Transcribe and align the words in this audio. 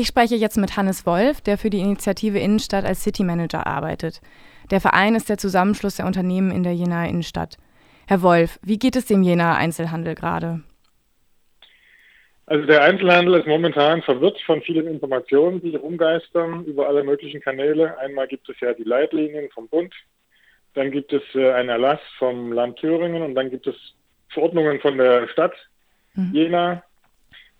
Ich 0.00 0.06
spreche 0.06 0.34
jetzt 0.34 0.56
mit 0.56 0.78
Hannes 0.78 1.04
Wolf, 1.04 1.42
der 1.42 1.58
für 1.58 1.68
die 1.68 1.80
Initiative 1.80 2.38
Innenstadt 2.38 2.86
als 2.86 3.04
City 3.04 3.22
Manager 3.22 3.66
arbeitet. 3.66 4.22
Der 4.70 4.80
Verein 4.80 5.14
ist 5.14 5.28
der 5.28 5.36
Zusammenschluss 5.36 5.96
der 5.96 6.06
Unternehmen 6.06 6.50
in 6.50 6.62
der 6.62 6.72
Jenaer 6.72 7.06
Innenstadt. 7.06 7.58
Herr 8.08 8.22
Wolf, 8.22 8.58
wie 8.62 8.78
geht 8.78 8.96
es 8.96 9.04
dem 9.04 9.22
Jenaer 9.22 9.56
Einzelhandel 9.56 10.14
gerade? 10.14 10.60
Also 12.46 12.66
der 12.66 12.82
Einzelhandel 12.82 13.34
ist 13.34 13.46
momentan 13.46 14.00
verwirrt 14.00 14.40
von 14.46 14.62
vielen 14.62 14.86
Informationen, 14.86 15.60
die 15.60 15.76
rumgeistern 15.76 16.64
über 16.64 16.88
alle 16.88 17.04
möglichen 17.04 17.42
Kanäle. 17.42 17.98
Einmal 17.98 18.26
gibt 18.26 18.48
es 18.48 18.58
ja 18.60 18.72
die 18.72 18.84
Leitlinien 18.84 19.50
vom 19.50 19.68
Bund, 19.68 19.92
dann 20.72 20.92
gibt 20.92 21.12
es 21.12 21.22
äh, 21.34 21.52
einen 21.52 21.68
Erlass 21.68 22.00
vom 22.18 22.52
Land 22.52 22.78
Thüringen 22.78 23.20
und 23.20 23.34
dann 23.34 23.50
gibt 23.50 23.66
es 23.66 23.76
Verordnungen 24.30 24.80
von 24.80 24.96
der 24.96 25.28
Stadt 25.28 25.52
mhm. 26.14 26.30
Jena. 26.32 26.84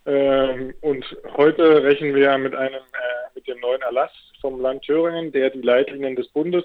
Ähm, 0.07 0.75
und 0.81 1.05
heute 1.37 1.83
rechnen 1.83 2.15
wir 2.15 2.37
mit 2.39 2.55
einem 2.55 2.75
äh, 2.75 3.21
mit 3.35 3.47
dem 3.47 3.61
neuen 3.61 3.83
Erlass 3.83 4.11
vom 4.41 4.61
Land 4.61 4.83
Thüringen, 4.83 5.33
der 5.33 5.51
die 5.51 5.61
Leitlinien 5.61 6.17
des 6.17 6.29
Bundes 6.29 6.65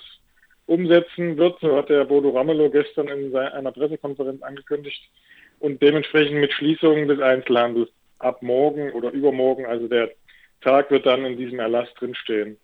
umsetzen 0.68 1.38
wird. 1.38 1.60
So 1.60 1.76
hat 1.76 1.90
der 1.90 2.06
Bodo 2.06 2.30
Ramelow 2.30 2.70
gestern 2.70 3.08
in 3.08 3.36
einer 3.36 3.72
Pressekonferenz 3.72 4.42
angekündigt. 4.42 5.02
Und 5.60 5.82
dementsprechend 5.82 6.40
mit 6.40 6.52
Schließungen 6.54 7.08
des 7.08 7.20
Einzelhandels 7.20 7.90
ab 8.20 8.42
morgen 8.42 8.92
oder 8.92 9.12
übermorgen, 9.12 9.66
also 9.66 9.88
der 9.88 10.12
Tag 10.62 10.90
wird 10.92 11.06
dann 11.06 11.26
in 11.26 11.38
diesem 11.38 11.60
Erlass 11.60 11.94
drinstehen. 11.96 12.58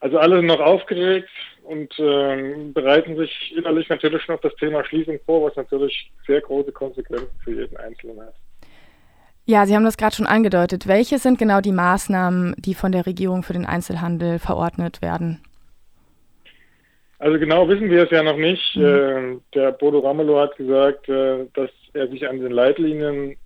Also 0.00 0.18
alle 0.18 0.36
sind 0.36 0.46
noch 0.46 0.60
aufgeregt 0.60 1.28
und 1.62 1.92
äh, 1.98 2.70
bereiten 2.72 3.16
sich 3.16 3.54
innerlich 3.54 3.88
natürlich 3.90 4.26
noch 4.28 4.40
das 4.40 4.54
Thema 4.56 4.82
Schließung 4.84 5.20
vor, 5.26 5.46
was 5.46 5.56
natürlich 5.56 6.10
sehr 6.26 6.40
große 6.40 6.72
Konsequenzen 6.72 7.38
für 7.44 7.52
jeden 7.52 7.76
Einzelnen 7.76 8.20
hat. 8.20 8.34
Ja, 9.50 9.66
Sie 9.66 9.74
haben 9.74 9.84
das 9.84 9.96
gerade 9.96 10.14
schon 10.14 10.28
angedeutet. 10.28 10.86
Welche 10.86 11.18
sind 11.18 11.36
genau 11.36 11.60
die 11.60 11.72
Maßnahmen, 11.72 12.54
die 12.56 12.72
von 12.72 12.92
der 12.92 13.04
Regierung 13.04 13.42
für 13.42 13.52
den 13.52 13.66
Einzelhandel 13.66 14.38
verordnet 14.38 15.02
werden? 15.02 15.40
Also 17.18 17.36
genau 17.36 17.68
wissen 17.68 17.90
wir 17.90 18.04
es 18.04 18.10
ja 18.12 18.22
noch 18.22 18.36
nicht. 18.36 18.76
Mhm. 18.76 18.84
Äh, 18.84 19.56
der 19.56 19.72
Bodo 19.72 19.98
Ramelow 19.98 20.38
hat 20.38 20.56
gesagt, 20.56 21.08
äh, 21.08 21.46
dass 21.54 21.70
er 21.94 22.06
sich 22.06 22.28
an 22.28 22.38
den 22.38 22.52
Leitlinien 22.52 23.36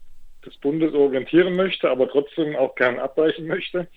des 0.45 0.55
Bundes 0.59 0.93
orientieren 0.93 1.57
möchte, 1.57 1.89
aber 1.89 2.07
trotzdem 2.07 2.55
auch 2.55 2.75
gern 2.75 2.99
abweichen 2.99 3.47
möchte. 3.47 3.89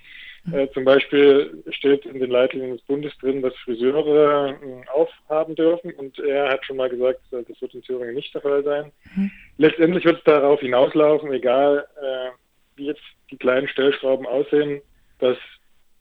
Äh, 0.52 0.70
zum 0.74 0.86
Beispiel 0.86 1.64
steht 1.72 2.06
in 2.06 2.20
den 2.20 2.30
Leitlinien 2.30 2.78
des 2.78 2.86
Bundes 2.86 3.12
drin, 3.18 3.42
dass 3.42 3.54
Friseure 3.58 4.50
äh, 4.50 4.88
aufhaben 4.94 5.56
dürfen 5.56 5.92
und 5.94 6.18
er 6.20 6.50
hat 6.50 6.66
schon 6.66 6.78
mal 6.78 6.90
gesagt, 6.90 7.22
äh, 7.34 7.44
das 7.48 7.62
wird 7.62 7.74
in 7.74 7.82
Thüringen 7.82 8.16
nicht 8.16 8.34
der 8.34 8.42
Fall 8.42 8.64
sein. 8.64 8.92
Mhm. 9.16 9.32
Letztendlich 9.58 10.06
wird 10.06 10.20
es 10.20 10.24
darauf 10.24 10.60
hinauslaufen, 10.62 11.32
egal 11.34 11.86
äh, 12.02 12.30
wie 12.78 12.86
jetzt 12.86 13.02
die 13.30 13.38
kleinen 13.38 13.68
Stellschrauben 13.68 14.26
aussehen, 14.26 14.82
dass 15.20 15.38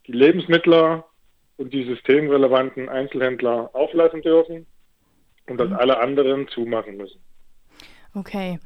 die 0.07 0.13
Lebensmittler 0.13 1.05
und 1.57 1.73
die 1.73 1.85
systemrelevanten 1.85 2.89
Einzelhändler 2.89 3.71
auflassen 3.73 4.23
dürfen 4.23 4.67
und 5.49 5.59
dass 5.59 5.71
mhm. 5.71 5.77
alle 5.77 5.99
anderen 5.99 6.47
zumachen 6.49 6.97
müssen. 6.97 7.21
Okay. 8.15 8.61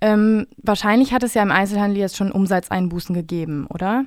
Ähm, 0.00 0.46
wahrscheinlich 0.58 1.12
hat 1.12 1.22
es 1.22 1.34
ja 1.34 1.42
im 1.42 1.50
Einzelhandel 1.50 1.98
jetzt 1.98 2.16
schon 2.16 2.32
Umsatzeinbußen 2.32 3.14
gegeben, 3.14 3.66
oder? 3.68 4.06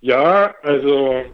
Ja, 0.00 0.54
also 0.62 1.24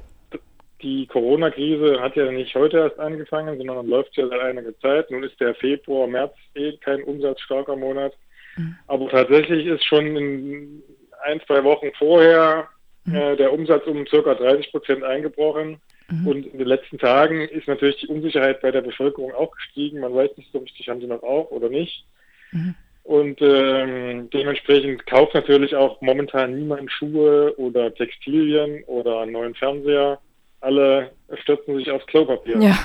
die 0.83 1.07
Corona-Krise 1.07 2.01
hat 2.01 2.17
ja 2.17 2.31
nicht 2.31 2.55
heute 2.55 2.79
erst 2.79 2.99
angefangen, 2.99 3.57
sondern 3.57 3.87
läuft 3.87 4.17
ja 4.17 4.29
seit 4.29 4.41
einiger 4.41 4.79
Zeit. 4.81 5.11
Nun 5.11 5.23
ist 5.23 5.41
der 5.41 5.55
Februar, 5.55 6.07
März 6.07 6.35
eh 6.55 6.77
kein 6.79 7.03
umsatzstarker 7.03 7.77
Monat. 7.77 8.13
Mhm. 8.57 8.77
Aber 8.87 9.09
tatsächlich 9.09 9.67
ist 9.67 9.85
schon 9.85 10.17
in 10.17 10.83
ein, 11.25 11.41
zwei 11.47 11.65
Wochen 11.65 11.89
vorher 11.99 12.69
mhm. 13.05 13.15
äh, 13.15 13.37
der 13.37 13.53
Umsatz 13.53 13.87
um 13.87 14.05
ca. 14.05 14.35
30 14.35 14.71
Prozent 14.71 15.03
eingebrochen. 15.03 15.81
Mhm. 16.09 16.27
Und 16.27 16.47
in 16.47 16.59
den 16.59 16.69
letzten 16.69 16.99
Tagen 16.99 17.49
ist 17.49 17.67
natürlich 17.67 18.01
die 18.01 18.09
Unsicherheit 18.09 18.61
bei 18.61 18.71
der 18.71 18.83
Bevölkerung 18.83 19.33
auch 19.35 19.53
gestiegen. 19.53 20.01
Man 20.01 20.15
weiß 20.15 20.37
nicht 20.37 20.53
so 20.53 20.59
richtig, 20.59 20.89
haben 20.89 21.01
sie 21.01 21.07
noch 21.07 21.23
auf 21.23 21.51
oder 21.51 21.69
nicht. 21.69 22.05
Mhm. 22.53 22.75
Und 23.07 23.41
ähm, 23.41 24.29
dementsprechend 24.31 25.07
kauft 25.07 25.35
natürlich 25.35 25.77
auch 25.77 26.01
momentan 26.01 26.57
niemand 26.57 26.91
Schuhe 26.91 27.55
oder 27.57 27.95
Textilien 27.95 28.83
oder 28.89 29.21
einen 29.21 29.31
neuen 29.31 29.55
Fernseher. 29.55 30.19
Alle 30.61 31.13
stürzen 31.43 31.77
sich 31.77 31.89
aufs 31.89 32.07
Klopapier. 32.07 32.59
Ja, 32.59 32.77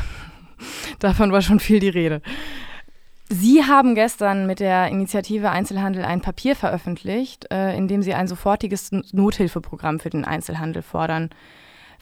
davon 0.99 1.31
war 1.31 1.41
schon 1.41 1.59
viel 1.59 1.79
die 1.79 1.89
Rede. 1.89 2.21
Sie 3.29 3.63
haben 3.63 3.95
gestern 3.95 4.45
mit 4.45 4.59
der 4.59 4.89
Initiative 4.89 5.49
Einzelhandel 5.49 6.03
ein 6.03 6.21
Papier 6.21 6.55
veröffentlicht, 6.55 7.47
äh, 7.51 7.75
in 7.75 7.87
dem 7.87 8.03
Sie 8.03 8.13
ein 8.13 8.27
sofortiges 8.27 8.91
Nothilfeprogramm 8.91 9.99
für 9.99 10.11
den 10.11 10.25
Einzelhandel 10.25 10.83
fordern. 10.83 11.31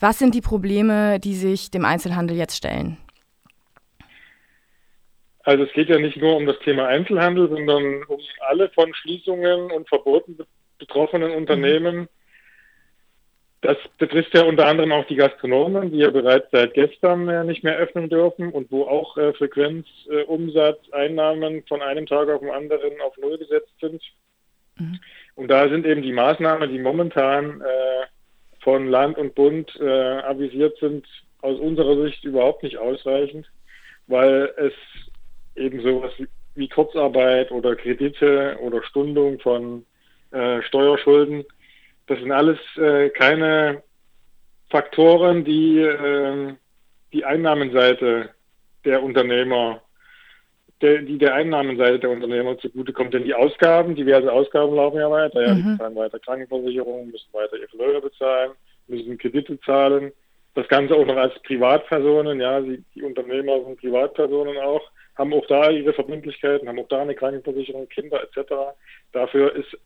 Was 0.02 0.20
sind 0.20 0.36
die 0.36 0.42
Probleme, 0.42 1.20
die 1.20 1.36
sich 1.36 1.72
dem 1.72 1.86
Einzelhandel 1.86 2.36
jetzt 2.36 2.58
stellen? 2.58 2.98
Also 5.44 5.64
es 5.64 5.74
geht 5.74 5.90
ja 5.90 5.98
nicht 5.98 6.18
nur 6.18 6.36
um 6.36 6.46
das 6.46 6.60
Thema 6.60 6.88
Einzelhandel, 6.88 7.50
sondern 7.50 8.04
um 8.04 8.20
alle 8.48 8.70
von 8.70 8.94
Schließungen 8.94 9.72
und 9.72 9.88
Verboten 9.88 10.38
betroffenen 10.78 11.32
Unternehmen. 11.32 12.08
Das 13.62 13.78
betrifft 13.98 14.34
ja 14.34 14.44
unter 14.44 14.68
anderem 14.68 14.94
auch 14.94 15.06
die 15.08 15.18
Gastronomen, 15.18 15.92
die 15.92 15.98
ja 15.98 16.10
bereits 16.10 16.50
seit 16.52 16.74
gestern 16.74 17.28
äh, 17.28 17.44
nicht 17.44 17.64
mehr 17.64 17.76
öffnen 17.76 18.10
dürfen 18.10 18.52
und 18.52 18.72
wo 18.72 18.84
auch 18.84 19.18
äh, 19.18 19.34
Frequenz, 19.34 19.86
äh, 20.10 20.24
Umsatz, 20.24 20.80
Einnahmen 20.94 21.64
von 21.68 21.82
einem 21.82 22.06
Tag 22.06 22.30
auf 22.30 22.40
den 22.40 22.52
anderen 22.52 23.02
auf 23.02 23.18
Null 23.18 23.38
gesetzt 23.38 23.74
sind. 23.82 24.02
Mhm. 24.78 25.00
Und 25.36 25.50
da 25.50 25.68
sind 25.68 25.86
eben 25.86 26.02
die 26.02 26.14
Maßnahmen, 26.14 26.72
die 26.72 26.80
momentan 26.80 27.60
äh, 27.62 28.06
von 28.62 28.88
Land 28.88 29.18
und 29.18 29.36
Bund 29.36 29.72
avisiert 29.80 30.78
sind, 30.80 31.08
aus 31.42 31.58
unserer 31.58 31.96
Sicht 32.04 32.26
überhaupt 32.26 32.62
nicht 32.62 32.78
ausreichend, 32.78 33.50
weil 34.08 34.54
es 34.58 34.74
eben 35.60 35.82
sowas 35.82 36.12
wie 36.56 36.68
Kurzarbeit 36.68 37.52
oder 37.52 37.76
Kredite 37.76 38.58
oder 38.62 38.84
Stundung 38.84 39.40
von 39.40 39.86
äh, 40.32 40.62
Steuerschulden. 40.64 41.46
Das 42.08 42.20
sind 42.20 42.32
alles 42.32 42.58
äh, 42.78 43.10
keine 43.10 43.84
Faktoren, 44.70 45.44
die 45.44 45.80
äh, 45.80 46.54
die 47.14 47.26
Einnahmenseite 47.26 48.30
der 48.86 49.04
Unternehmer, 49.04 49.82
der, 50.82 51.02
die 51.02 51.18
der 51.18 51.34
Einnahmenseite 51.34 52.00
der 52.00 52.10
Unternehmer 52.12 52.58
zugutekommt. 52.58 53.14
Denn 53.14 53.24
die 53.24 53.34
Ausgaben, 53.34 53.96
diverse 53.96 54.32
Ausgaben 54.32 54.76
laufen 54.76 55.00
ja 55.00 55.10
weiter. 55.10 55.42
Ja, 55.42 55.54
mhm. 55.54 55.72
Die 55.74 55.78
zahlen 55.78 55.96
weiter 55.96 56.20
Krankenversicherungen, 56.20 57.12
müssen 57.12 57.34
weiter 57.34 57.58
ihre 57.58 57.78
Löhne 57.78 58.02
bezahlen, 58.02 58.52
müssen 58.88 59.18
Kredite 59.18 59.60
zahlen. 59.62 60.12
Das 60.56 60.68
Ganze 60.68 60.96
auch 60.96 61.06
noch 61.06 61.18
als 61.18 61.34
Privatpersonen. 61.44 62.40
Ja, 62.40 62.60
die, 62.62 62.84
die 62.96 63.04
Unternehmer 63.04 63.64
sind 63.64 63.80
Privatpersonen 63.80 64.58
auch 64.58 64.82
haben 65.20 65.34
auch 65.34 65.46
da 65.48 65.70
ihre 65.70 65.94
Verbindlichkeiten, 65.94 66.68
haben 66.68 66.80
auch 66.80 66.88
da 66.88 67.02
eine 67.02 67.14
Krankenversicherung, 67.14 67.90
Kinder 67.90 68.24
etc. 68.24 68.54
Dafür 69.12 69.54
ist 69.54 69.78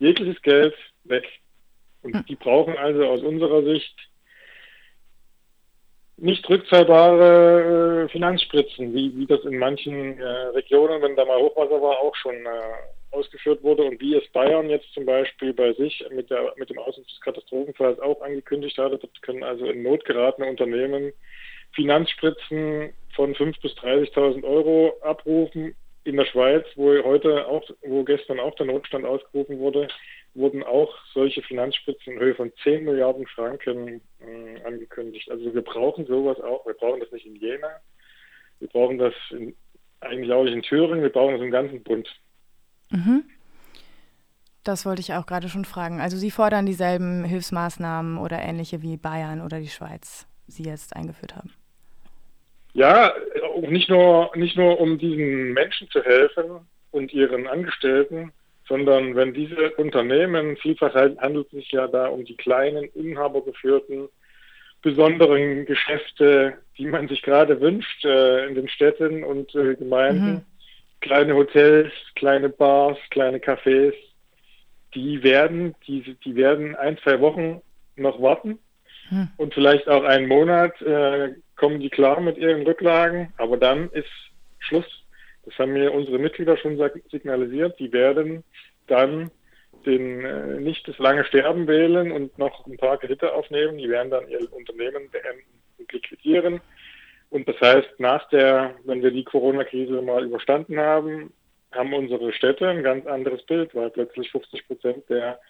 jegliches 0.00 0.42
Geld 0.42 0.74
weg. 1.04 1.24
Und 2.02 2.14
hm. 2.14 2.24
die 2.28 2.34
brauchen 2.34 2.76
also 2.76 3.06
aus 3.06 3.22
unserer 3.22 3.62
Sicht 3.62 3.96
nicht 6.16 6.48
rückzahlbare 6.48 8.04
äh, 8.04 8.08
Finanzspritzen, 8.08 8.92
wie, 8.92 9.16
wie 9.16 9.26
das 9.26 9.44
in 9.44 9.58
manchen 9.58 10.18
äh, 10.18 10.24
Regionen, 10.24 11.00
wenn 11.00 11.16
da 11.16 11.24
mal 11.24 11.38
Hochwasser 11.38 11.80
war, 11.80 12.00
auch 12.00 12.14
schon 12.16 12.34
äh, 12.34 13.12
ausgeführt 13.12 13.62
wurde 13.62 13.84
und 13.84 14.00
wie 14.00 14.16
es 14.16 14.28
Bayern 14.30 14.68
jetzt 14.68 14.92
zum 14.94 15.06
Beispiel 15.06 15.52
bei 15.52 15.72
sich 15.74 16.04
mit, 16.10 16.30
der, 16.30 16.52
mit 16.56 16.70
dem 16.70 16.78
Ausdruck 16.78 17.06
des 17.06 17.20
Katastrophenfalls 17.20 18.00
auch 18.00 18.20
angekündigt 18.20 18.78
hat. 18.78 18.92
Dort 18.92 19.22
können 19.22 19.44
also 19.44 19.66
in 19.66 19.82
Not 19.82 20.04
geratene 20.04 20.48
Unternehmen 20.48 21.12
Finanzspritzen 21.74 22.92
von 23.14 23.34
5.000 23.34 23.62
bis 23.62 23.72
30.000 23.72 24.44
Euro 24.44 24.96
abrufen. 25.02 25.74
In 26.04 26.16
der 26.16 26.24
Schweiz, 26.24 26.66
wo 26.74 26.90
heute 27.04 27.46
auch, 27.46 27.62
wo 27.82 28.02
gestern 28.02 28.40
auch 28.40 28.54
der 28.56 28.66
Notstand 28.66 29.04
ausgerufen 29.04 29.58
wurde, 29.58 29.88
wurden 30.34 30.62
auch 30.62 30.92
solche 31.12 31.42
Finanzspritzen 31.42 32.14
in 32.14 32.18
Höhe 32.18 32.34
von 32.34 32.52
10 32.62 32.84
Milliarden 32.84 33.26
Franken 33.26 34.00
äh, 34.20 34.62
angekündigt. 34.64 35.30
Also 35.30 35.54
wir 35.54 35.62
brauchen 35.62 36.06
sowas 36.06 36.40
auch. 36.40 36.66
Wir 36.66 36.74
brauchen 36.74 37.00
das 37.00 37.12
nicht 37.12 37.26
in 37.26 37.36
Jena. 37.36 37.68
Wir 38.58 38.68
brauchen 38.68 38.98
das 38.98 39.14
in, 39.30 39.54
eigentlich 40.00 40.32
auch 40.32 40.44
nicht 40.44 40.54
in 40.54 40.62
Thüringen. 40.62 41.02
Wir 41.02 41.12
brauchen 41.12 41.34
das 41.34 41.42
im 41.42 41.50
ganzen 41.50 41.82
Bund. 41.82 42.08
Mhm. 42.90 43.24
Das 44.64 44.86
wollte 44.86 45.00
ich 45.00 45.12
auch 45.12 45.26
gerade 45.26 45.48
schon 45.48 45.64
fragen. 45.64 46.00
Also 46.00 46.16
Sie 46.16 46.30
fordern 46.30 46.66
dieselben 46.66 47.24
Hilfsmaßnahmen 47.24 48.18
oder 48.18 48.40
ähnliche 48.40 48.80
wie 48.80 48.96
Bayern 48.96 49.40
oder 49.40 49.58
die 49.58 49.68
Schweiz, 49.68 50.26
Sie 50.46 50.62
jetzt 50.62 50.94
eingeführt 50.94 51.34
haben. 51.34 51.52
Ja, 52.74 53.12
nicht 53.60 53.90
nur, 53.90 54.30
nicht 54.34 54.56
nur 54.56 54.80
um 54.80 54.98
diesen 54.98 55.52
Menschen 55.52 55.90
zu 55.90 56.02
helfen 56.02 56.66
und 56.90 57.12
ihren 57.12 57.46
Angestellten, 57.46 58.32
sondern 58.66 59.14
wenn 59.14 59.34
diese 59.34 59.72
Unternehmen, 59.72 60.56
vielfach 60.56 60.94
handelt 60.94 61.46
es 61.48 61.52
sich 61.52 61.72
ja 61.72 61.86
da 61.86 62.06
um 62.06 62.24
die 62.24 62.36
kleinen, 62.36 62.84
inhabergeführten, 62.94 64.08
besonderen 64.80 65.66
Geschäfte, 65.66 66.54
die 66.78 66.86
man 66.86 67.08
sich 67.08 67.22
gerade 67.22 67.60
wünscht 67.60 68.04
äh, 68.04 68.46
in 68.46 68.54
den 68.54 68.68
Städten 68.68 69.22
und 69.22 69.54
äh, 69.54 69.74
Gemeinden. 69.74 70.32
Mhm. 70.32 70.42
Kleine 71.00 71.34
Hotels, 71.34 71.92
kleine 72.14 72.48
Bars, 72.48 72.98
kleine 73.10 73.38
Cafés. 73.38 73.94
die 74.94 75.22
werden, 75.22 75.74
die, 75.86 76.16
die 76.24 76.36
werden 76.36 76.74
ein, 76.76 76.98
zwei 76.98 77.20
Wochen 77.20 77.60
noch 77.96 78.20
warten 78.20 78.58
hm. 79.08 79.28
und 79.36 79.54
vielleicht 79.54 79.88
auch 79.88 80.04
einen 80.04 80.28
Monat 80.28 80.80
äh, 80.82 81.34
kommen 81.56 81.80
die 81.80 81.90
klar 81.90 82.20
mit 82.20 82.38
ihren 82.38 82.62
Rücklagen, 82.62 83.32
aber 83.36 83.56
dann 83.56 83.90
ist 83.90 84.10
Schluss. 84.58 84.86
Das 85.44 85.58
haben 85.58 85.72
mir 85.72 85.92
unsere 85.92 86.18
Mitglieder 86.18 86.56
schon 86.56 86.80
signalisiert. 87.10 87.78
Die 87.78 87.92
werden 87.92 88.44
dann 88.86 89.30
den 89.84 90.24
äh, 90.24 90.60
nicht 90.60 90.86
das 90.86 90.98
lange 90.98 91.24
Sterben 91.24 91.66
wählen 91.66 92.12
und 92.12 92.38
noch 92.38 92.66
ein 92.66 92.76
paar 92.76 92.98
Kredite 92.98 93.32
aufnehmen. 93.32 93.78
Die 93.78 93.88
werden 93.88 94.10
dann 94.10 94.28
ihr 94.28 94.52
Unternehmen 94.52 95.10
beenden 95.10 95.60
und 95.78 95.92
liquidieren. 95.92 96.60
Und 97.30 97.48
das 97.48 97.60
heißt, 97.60 97.98
nach 97.98 98.28
der, 98.28 98.74
wenn 98.84 99.02
wir 99.02 99.10
die 99.10 99.24
Corona-Krise 99.24 100.02
mal 100.02 100.24
überstanden 100.24 100.78
haben, 100.78 101.32
haben 101.72 101.94
unsere 101.94 102.32
Städte 102.32 102.68
ein 102.68 102.82
ganz 102.82 103.06
anderes 103.06 103.42
Bild, 103.46 103.74
weil 103.74 103.90
plötzlich 103.90 104.30
50 104.30 104.66
Prozent 104.66 105.08
der 105.08 105.40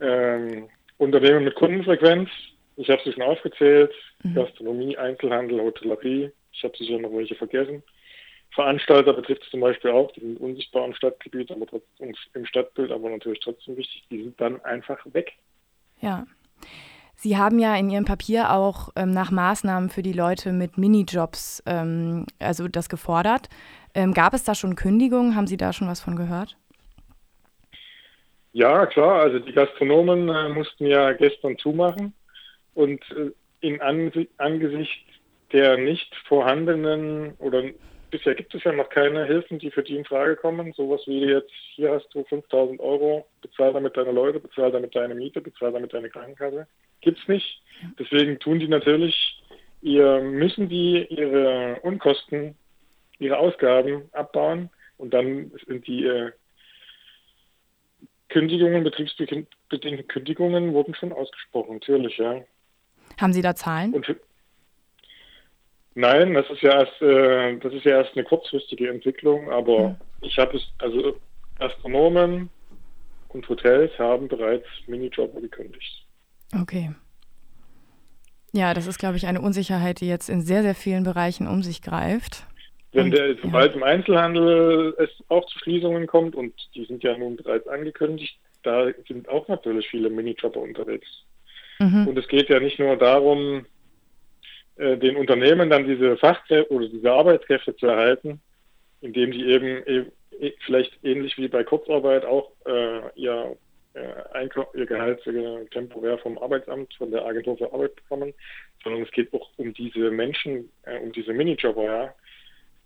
ähm, 0.00 0.68
Unternehmen 0.98 1.44
mit 1.44 1.54
Kundenfrequenz, 1.54 2.28
ich 2.76 2.90
habe 2.90 3.00
sie 3.04 3.12
schon 3.12 3.22
aufgezählt, 3.22 3.92
mhm. 4.22 4.34
Gastronomie, 4.34 4.96
Einzelhandel, 4.96 5.60
Hotellerie, 5.60 6.30
ich 6.52 6.64
habe 6.64 6.76
sicher 6.76 6.98
noch 6.98 7.12
welche 7.12 7.34
vergessen. 7.34 7.82
Veranstalter 8.50 9.12
betrifft 9.12 9.42
es 9.42 9.50
zum 9.50 9.60
Beispiel 9.60 9.90
auch, 9.90 10.12
die 10.12 10.20
sind 10.20 10.40
unsichtbar 10.40 10.86
im 10.86 10.94
Stadtgebiet, 10.94 11.50
aber 11.50 11.66
trotzdem 11.66 12.14
im 12.34 12.46
Stadtbild, 12.46 12.90
aber 12.90 13.10
natürlich 13.10 13.40
trotzdem 13.40 13.76
wichtig, 13.76 14.04
die 14.10 14.22
sind 14.22 14.40
dann 14.40 14.64
einfach 14.64 14.98
weg. 15.12 15.32
Ja. 16.00 16.26
Sie 17.16 17.36
haben 17.36 17.58
ja 17.58 17.74
in 17.76 17.90
Ihrem 17.90 18.04
Papier 18.04 18.52
auch 18.52 18.90
ähm, 18.94 19.10
nach 19.10 19.30
Maßnahmen 19.30 19.88
für 19.88 20.02
die 20.02 20.12
Leute 20.12 20.52
mit 20.52 20.78
Minijobs, 20.78 21.62
ähm, 21.66 22.26
also 22.38 22.68
das 22.68 22.88
gefordert. 22.88 23.48
Ähm, 23.94 24.12
gab 24.12 24.34
es 24.34 24.44
da 24.44 24.54
schon 24.54 24.76
Kündigungen? 24.76 25.34
Haben 25.34 25.46
Sie 25.46 25.56
da 25.56 25.72
schon 25.72 25.88
was 25.88 26.00
von 26.00 26.16
gehört? 26.16 26.56
Ja, 28.52 28.86
klar. 28.86 29.22
Also 29.22 29.38
die 29.38 29.52
Gastronomen 29.52 30.28
äh, 30.28 30.48
mussten 30.50 30.86
ja 30.86 31.12
gestern 31.12 31.58
zumachen 31.58 32.14
und 32.76 33.02
äh, 33.10 33.30
in 33.60 33.80
Ansi 33.80 34.28
Angesicht 34.36 35.04
der 35.52 35.76
nicht 35.76 36.14
vorhandenen 36.28 37.34
oder 37.38 37.62
bisher 38.10 38.34
gibt 38.34 38.54
es 38.54 38.64
ja 38.64 38.72
noch 38.72 38.88
keine 38.88 39.24
Hilfen, 39.26 39.58
die 39.58 39.70
für 39.70 39.82
die 39.82 39.96
in 39.96 40.04
Frage 40.04 40.36
kommen. 40.36 40.72
Sowas 40.72 41.02
wie 41.06 41.24
jetzt, 41.24 41.52
hier 41.74 41.92
hast 41.92 42.08
du 42.14 42.24
5000 42.24 42.80
Euro, 42.80 43.26
bezahl 43.42 43.72
damit 43.72 43.96
deine 43.96 44.12
Leute, 44.12 44.40
bezahl 44.40 44.72
damit 44.72 44.94
deine 44.94 45.14
Miete, 45.14 45.40
bezahl 45.40 45.72
damit 45.72 45.92
deine 45.92 46.10
Krankenkasse. 46.10 46.66
Gibt 47.00 47.18
es 47.18 47.28
nicht. 47.28 47.62
Deswegen 47.98 48.38
tun 48.38 48.58
die 48.58 48.68
natürlich, 48.68 49.42
ihr, 49.82 50.20
müssen 50.20 50.68
die 50.68 51.06
ihre 51.08 51.80
Unkosten 51.82 52.56
ihre 53.18 53.38
Ausgaben 53.38 54.08
abbauen 54.12 54.68
und 54.98 55.14
dann 55.14 55.50
sind 55.66 55.86
die 55.86 56.04
äh, 56.04 56.32
Kündigungen, 58.28 58.84
betriebsbedingte 58.84 60.02
Kündigungen 60.04 60.74
wurden 60.74 60.94
schon 60.94 61.12
ausgesprochen, 61.12 61.74
natürlich, 61.74 62.18
ja. 62.18 62.44
Haben 63.20 63.32
Sie 63.32 63.42
da 63.42 63.54
Zahlen? 63.54 63.94
Und, 63.94 64.16
nein, 65.94 66.34
das 66.34 66.48
ist 66.50 66.62
ja 66.62 66.80
erst, 66.80 67.00
äh, 67.02 67.56
das 67.58 67.72
ist 67.72 67.84
ja 67.84 67.98
erst 67.98 68.16
eine 68.16 68.24
kurzfristige 68.24 68.88
Entwicklung, 68.90 69.50
aber 69.50 69.88
hm. 69.88 69.96
ich 70.22 70.36
habe 70.38 70.56
es, 70.56 70.62
also 70.78 71.16
Astronomen 71.58 72.50
und 73.28 73.48
Hotels 73.48 73.92
haben 73.98 74.28
bereits 74.28 74.66
Minijobber 74.86 75.40
gekündigt. 75.40 76.06
Okay. 76.58 76.94
Ja, 78.52 78.72
das 78.72 78.86
ist, 78.86 78.98
glaube 78.98 79.16
ich, 79.16 79.26
eine 79.26 79.40
Unsicherheit, 79.40 80.00
die 80.00 80.08
jetzt 80.08 80.30
in 80.30 80.40
sehr, 80.40 80.62
sehr 80.62 80.74
vielen 80.74 81.04
Bereichen 81.04 81.46
um 81.46 81.62
sich 81.62 81.82
greift. 81.82 82.46
Wenn 82.92 83.10
der, 83.10 83.36
sobald 83.42 83.74
im 83.74 83.82
Einzelhandel 83.82 84.94
es 84.98 85.10
auch 85.28 85.44
zu 85.46 85.58
Schließungen 85.58 86.06
kommt, 86.06 86.34
und 86.34 86.54
die 86.74 86.86
sind 86.86 87.02
ja 87.02 87.16
nun 87.18 87.36
bereits 87.36 87.68
angekündigt, 87.68 88.38
da 88.62 88.86
sind 89.06 89.28
auch 89.28 89.46
natürlich 89.48 89.86
viele 89.88 90.08
Minijobber 90.08 90.60
unterwegs. 90.60 91.06
Mhm. 91.78 92.08
Und 92.08 92.18
es 92.18 92.28
geht 92.28 92.48
ja 92.48 92.60
nicht 92.60 92.78
nur 92.78 92.96
darum, 92.96 93.66
äh, 94.76 94.98
den 94.98 95.16
Unternehmen 95.16 95.70
dann 95.70 95.86
diese 95.86 96.16
Fachkräfte 96.18 96.70
oder 96.70 96.88
diese 96.88 97.10
Arbeitskräfte 97.10 97.74
zu 97.76 97.86
erhalten, 97.86 98.40
indem 99.00 99.32
sie 99.32 99.44
eben, 99.44 99.82
eben 99.86 100.12
e, 100.38 100.52
vielleicht 100.64 100.92
ähnlich 101.02 101.38
wie 101.38 101.48
bei 101.48 101.64
Kurzarbeit 101.64 102.24
auch 102.26 102.50
äh, 102.66 103.00
ihr, 103.14 103.56
äh, 103.94 104.48
ihr 104.74 104.86
Gehalt 104.86 105.22
temporär 105.70 106.18
vom 106.18 106.36
Arbeitsamt, 106.38 106.92
von 106.94 107.10
der 107.10 107.24
Agentur 107.24 107.56
für 107.56 107.72
Arbeit 107.72 107.96
bekommen, 107.96 108.34
sondern 108.84 109.02
es 109.02 109.10
geht 109.12 109.32
auch 109.32 109.48
um 109.56 109.72
diese 109.72 110.10
Menschen, 110.10 110.68
um 111.02 111.12
diese 111.12 111.32
Minijobber, 111.32 111.84
ja, 111.84 112.14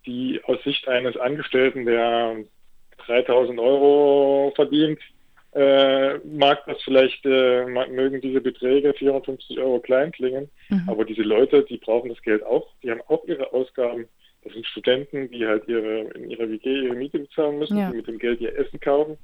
die 0.05 0.41
aus 0.45 0.63
Sicht 0.63 0.87
eines 0.87 1.17
Angestellten, 1.17 1.85
der 1.85 2.37
3000 3.05 3.59
Euro 3.59 4.53
verdient, 4.55 4.99
äh, 5.53 6.17
mag 6.19 6.65
das 6.65 6.81
vielleicht, 6.83 7.25
äh, 7.25 7.65
mögen 7.65 8.21
diese 8.21 8.39
Beträge 8.41 8.93
450 8.93 9.59
Euro 9.59 9.79
klein 9.79 10.11
klingen, 10.11 10.49
mhm. 10.69 10.83
aber 10.87 11.03
diese 11.03 11.23
Leute, 11.23 11.63
die 11.63 11.77
brauchen 11.77 12.09
das 12.09 12.21
Geld 12.21 12.43
auch, 12.43 12.67
die 12.83 12.91
haben 12.91 13.01
auch 13.07 13.23
ihre 13.25 13.51
Ausgaben. 13.51 14.07
Das 14.43 14.53
sind 14.53 14.65
Studenten, 14.65 15.29
die 15.29 15.45
halt 15.45 15.67
ihre, 15.67 16.09
in 16.15 16.29
ihrer 16.29 16.49
WG 16.49 16.85
ihre 16.85 16.95
Miete 16.95 17.19
bezahlen 17.19 17.59
müssen, 17.59 17.77
ja. 17.77 17.91
die 17.91 17.97
mit 17.97 18.07
dem 18.07 18.17
Geld 18.17 18.41
ihr 18.41 18.57
Essen 18.57 18.79
kaufen. 18.79 19.17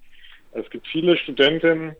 Es 0.52 0.70
gibt 0.70 0.86
viele 0.88 1.18
Studenten, 1.18 1.96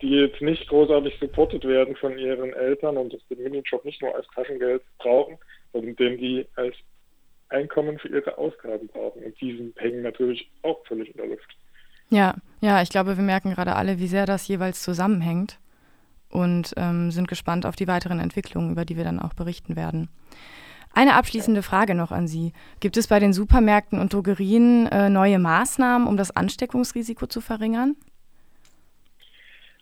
die 0.00 0.20
jetzt 0.20 0.40
nicht 0.40 0.68
großartig 0.68 1.14
supportet 1.20 1.64
werden 1.64 1.96
von 1.96 2.18
ihren 2.18 2.52
Eltern 2.52 2.96
und 2.96 3.12
das 3.12 3.26
den 3.28 3.42
Minijob 3.42 3.84
nicht 3.84 4.02
nur 4.02 4.14
als 4.14 4.26
Taschengeld 4.34 4.82
brauchen, 4.98 5.36
sondern 5.72 5.96
den 5.96 6.18
die 6.18 6.46
als 6.56 6.74
Einkommen 7.48 7.98
für 7.98 8.08
ihre 8.08 8.36
Ausgaben 8.38 8.88
brauchen. 8.88 9.24
Und 9.24 9.40
die 9.40 9.72
hängen 9.76 10.02
natürlich 10.02 10.50
auch 10.62 10.84
völlig 10.86 11.10
in 11.10 11.16
der 11.16 11.26
Luft. 11.26 11.56
Ja, 12.10 12.34
ja, 12.60 12.82
ich 12.82 12.90
glaube, 12.90 13.16
wir 13.16 13.24
merken 13.24 13.52
gerade 13.52 13.76
alle, 13.76 13.98
wie 13.98 14.06
sehr 14.06 14.26
das 14.26 14.48
jeweils 14.48 14.82
zusammenhängt 14.82 15.58
und 16.30 16.72
ähm, 16.76 17.10
sind 17.10 17.28
gespannt 17.28 17.66
auf 17.66 17.76
die 17.76 17.88
weiteren 17.88 18.20
Entwicklungen, 18.20 18.72
über 18.72 18.84
die 18.84 18.96
wir 18.96 19.04
dann 19.04 19.20
auch 19.20 19.34
berichten 19.34 19.76
werden. 19.76 20.08
Eine 20.92 21.14
abschließende 21.14 21.62
Frage 21.62 21.94
noch 21.94 22.12
an 22.12 22.28
Sie. 22.28 22.52
Gibt 22.78 22.96
es 22.96 23.08
bei 23.08 23.18
den 23.18 23.32
Supermärkten 23.32 23.98
und 23.98 24.12
Drogerien 24.12 24.86
äh, 24.86 25.10
neue 25.10 25.38
Maßnahmen, 25.40 26.06
um 26.06 26.16
das 26.16 26.34
Ansteckungsrisiko 26.34 27.26
zu 27.26 27.40
verringern? 27.40 27.96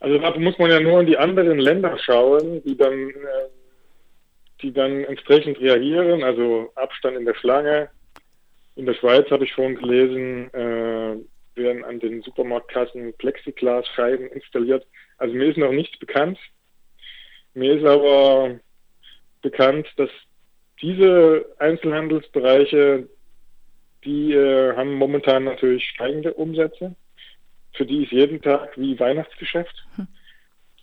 Also 0.01 0.19
da 0.19 0.37
muss 0.39 0.59
man 0.59 0.71
ja 0.71 0.81
nur 0.81 1.01
in 1.01 1.07
die 1.07 1.19
anderen 1.19 1.59
Länder 1.59 1.97
schauen, 1.99 2.63
die 2.65 2.77
dann 2.77 3.11
äh, 3.11 3.49
die 4.63 4.73
dann 4.73 5.05
entsprechend 5.05 5.61
reagieren, 5.61 6.23
also 6.23 6.71
Abstand 6.77 7.17
in 7.17 7.25
der 7.25 7.35
Schlange. 7.35 7.91
In 8.77 8.87
der 8.87 8.95
Schweiz 8.95 9.31
habe 9.31 9.45
ich 9.45 9.53
vorhin 9.53 9.77
gelesen, 9.77 10.55
äh, 10.55 11.17
werden 11.55 11.85
an 11.85 12.01
den 12.01 12.23
Supermarktkassen 12.23 13.13
Plexiglasscheiben 13.15 14.29
installiert. 14.29 14.87
Also 15.19 15.35
mir 15.35 15.51
ist 15.51 15.59
noch 15.59 15.73
nichts 15.73 15.99
bekannt. 15.99 16.39
Mir 17.55 17.75
ist 17.75 17.85
aber 17.85 18.59
bekannt, 19.43 19.87
dass 19.97 20.11
diese 20.81 21.47
Einzelhandelsbereiche, 21.59 23.09
die 24.05 24.33
äh, 24.33 24.75
haben 24.75 24.95
momentan 24.95 25.45
natürlich 25.45 25.85
steigende 25.85 26.35
Umsätze. 26.35 26.97
Für 27.75 27.87
die 27.87 28.05
ist 28.05 28.13
jeden 28.13 28.43
Tag 28.43 28.77
wie 28.77 28.99
Weihnachtsgeschäft. 28.99 29.75
Hm. 29.97 30.09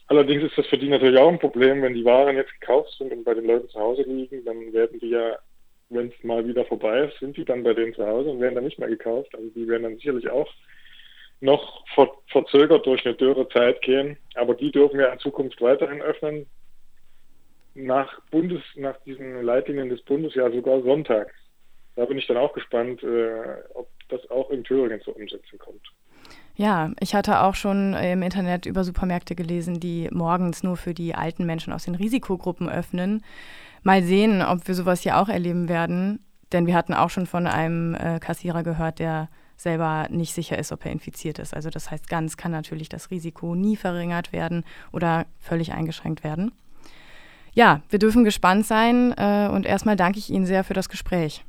Allerdings 0.08 0.44
ist 0.44 0.58
das 0.58 0.65
für 0.65 0.77
die 0.77 0.89
natürlich 0.89 1.20
auch 1.20 1.29
ein 1.29 1.38
Problem, 1.38 1.84
wenn 1.84 1.94
die 1.94 2.05
Waren 2.05 2.36
jetzt 2.36 2.60
gekauft 2.60 2.96
sind 2.98 3.12
und 3.12 3.24
bei 3.24 3.36
den 3.36 3.46
Leuten 3.46 3.70
zu 3.70 3.79
Hause 3.79 4.01
liegen, 4.03 4.44
dann 4.44 4.74
werden 4.74 5.00
die 5.00 5.10
ja, 5.10 5.38
wenn 5.89 6.08
es 6.08 6.24
mal 6.24 6.46
wieder 6.48 6.65
vorbei 6.65 7.05
ist, 7.05 7.19
sind 7.19 7.38
die 7.38 7.46
dann 7.46 7.63
bei 7.63 7.74
denen 7.74 7.93
zu 7.93 8.05
Hause 8.05 8.29
und 8.29 8.39
werden 8.39 8.55
dann 8.55 8.63
nicht 8.63 8.79
mehr 8.79 8.89
gekauft. 8.89 9.34
Also 9.34 9.50
die 9.50 9.67
werden 9.67 9.84
dann 9.84 9.96
sicherlich 9.96 10.29
auch 10.29 10.50
noch 11.41 11.86
ver 11.96 12.10
verzögert 12.27 12.86
durch 12.86 13.05
eine 13.05 13.15
dürre 13.15 13.48
Zeit 13.50 13.81
gehen. 13.81 14.17
Aber 14.36 14.53
die 14.53 14.72
dürfen 14.72 15.00
ja 15.00 15.08
in 15.12 15.19
Zukunft 15.19 15.62
weiterhin 15.62 16.01
öffnen. 16.01 16.46
Nach 17.75 18.22
Bundes, 18.29 18.62
nach 18.75 18.98
diesen 19.05 19.41
Leitlinien 19.43 19.89
des 19.89 20.01
Bundes 20.03 20.36
ja 20.36 20.51
sogar 20.51 20.81
sonntags. 20.81 21.34
Da 21.96 22.05
bin 22.05 22.17
ich 22.17 22.27
dann 22.27 22.38
auch 22.38 22.53
gespannt, 22.53 23.03
äh, 23.03 23.63
ob 23.74 23.89
das 24.10 24.29
auch 24.29 24.50
in 24.51 24.63
Thüringen 24.63 25.01
zur 25.01 25.15
Umsetzung 25.15 25.60
kommt. 25.60 25.81
Ja, 26.55 26.91
ich 27.00 27.15
hatte 27.15 27.41
auch 27.41 27.55
schon 27.55 27.93
im 27.93 28.22
Internet 28.22 28.65
über 28.65 28.84
Supermärkte 28.84 29.34
gelesen, 29.34 29.79
die 29.79 30.10
morgens 30.12 30.62
nur 30.62 30.75
für 30.75 30.93
die 30.93 31.15
alten 31.15 31.46
Menschen 31.46 31.72
aus 31.72 31.86
den 31.86 31.96
Risikogruppen 31.96 32.69
öffnen. 32.69 33.24
Mal 33.83 34.03
sehen, 34.03 34.41
ob 34.41 34.67
wir 34.67 34.75
sowas 34.75 35.01
hier 35.01 35.17
auch 35.17 35.29
erleben 35.29 35.69
werden. 35.69 36.19
Denn 36.51 36.65
wir 36.65 36.75
hatten 36.75 36.93
auch 36.93 37.09
schon 37.09 37.27
von 37.27 37.48
einem 37.48 37.93
äh, 37.95 38.19
Kassierer 38.19 38.63
gehört, 38.63 39.00
der 39.00 39.29
selber 39.55 40.07
nicht 40.09 40.33
sicher 40.33 40.57
ist, 40.57 40.71
ob 40.71 40.86
er 40.86 40.91
infiziert 40.91 41.38
ist. 41.38 41.53
Also 41.53 41.69
das 41.69 41.91
heißt, 41.91 42.09
ganz 42.09 42.38
kann 42.38 42.51
natürlich 42.51 42.89
das 42.89 43.12
Risiko 43.12 43.55
nie 43.55 43.75
verringert 43.75 44.31
werden 44.31 44.63
oder 44.91 45.25
völlig 45.38 45.74
eingeschränkt 45.74 46.24
werden. 46.24 46.51
Ja, 47.53 47.81
wir 47.89 48.00
dürfen 48.00 48.24
gespannt 48.24 48.65
sein 48.65 49.13
äh, 49.17 49.50
und 49.51 49.65
erstmal 49.65 49.95
danke 49.95 50.19
ich 50.19 50.29
Ihnen 50.29 50.45
sehr 50.45 50.63
für 50.63 50.74
das 50.74 50.88
Gespräch. 50.88 51.43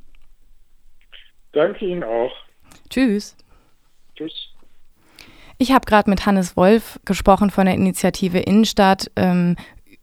Danke 1.53 1.85
Ihnen 1.85 2.03
auch. 2.03 2.31
Tschüss. 2.89 3.35
Tschüss. 4.15 4.49
Ich 5.57 5.71
habe 5.71 5.85
gerade 5.85 6.09
mit 6.09 6.25
Hannes 6.25 6.57
Wolf 6.57 6.99
gesprochen 7.05 7.49
von 7.51 7.65
der 7.65 7.75
Initiative 7.75 8.39
Innenstadt 8.39 9.11
ähm, 9.15 9.55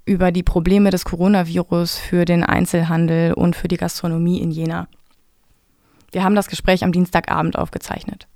über 0.09 0.33
die 0.33 0.43
Probleme 0.43 0.91
des 0.91 1.05
Coronavirus 1.05 1.97
für 1.97 2.25
den 2.25 2.43
Einzelhandel 2.43 3.35
und 3.35 3.55
für 3.55 3.69
die 3.69 3.77
Gastronomie 3.77 4.41
in 4.41 4.51
Jena. 4.51 4.89
Wir 6.11 6.25
haben 6.25 6.35
das 6.35 6.49
Gespräch 6.49 6.83
am 6.83 6.93
Dienstagabend 6.93 7.59
aufgezeichnet. 7.59 8.27